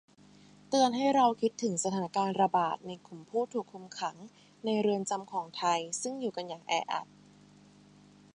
[0.69, 4.15] เตือนให้เราคิดถึงสถานการณ์ระบาดในกลุ่มผู้ถูกคุมขัง
[4.65, 7.07] ในเรือนจำของไทย ซึ่งอยู่กันอย่างแออัด